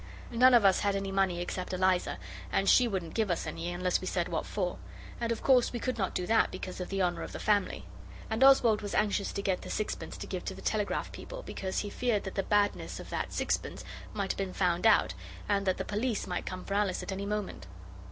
None 0.31 0.55
of 0.55 0.65
us 0.65 0.79
had 0.79 0.95
any 0.95 1.11
money 1.11 1.41
except 1.41 1.73
Eliza, 1.73 2.17
and 2.51 2.67
she 2.67 2.87
wouldn't 2.87 3.13
give 3.13 3.29
us 3.29 3.45
any 3.45 3.71
unless 3.71 4.01
we 4.01 4.07
said 4.07 4.29
what 4.29 4.47
for; 4.47 4.79
and 5.19 5.31
of 5.31 5.43
course 5.43 5.71
we 5.71 5.77
could 5.79 5.99
not 5.99 6.15
do 6.15 6.25
that 6.25 6.49
because 6.49 6.79
of 6.81 6.89
the 6.89 7.03
honour 7.03 7.21
of 7.21 7.33
the 7.33 7.39
family. 7.39 7.85
And 8.27 8.43
Oswald 8.43 8.81
was 8.81 8.95
anxious 8.95 9.31
to 9.33 9.43
get 9.43 9.61
the 9.61 9.69
sixpence 9.69 10.17
to 10.17 10.25
give 10.25 10.43
to 10.45 10.55
the 10.55 10.61
telegraph 10.63 11.11
people 11.11 11.43
because 11.43 11.81
he 11.81 11.91
feared 11.91 12.23
that 12.23 12.33
the 12.33 12.41
badness 12.41 12.99
of 12.99 13.11
that 13.11 13.31
sixpence 13.31 13.85
might 14.11 14.31
have 14.31 14.39
been 14.39 14.53
found 14.53 14.87
out, 14.87 15.13
and 15.47 15.67
that 15.67 15.77
the 15.77 15.85
police 15.85 16.25
might 16.25 16.47
come 16.47 16.65
for 16.65 16.73
Alice 16.73 17.03
at 17.03 17.11
any 17.11 17.27
moment. 17.27 17.67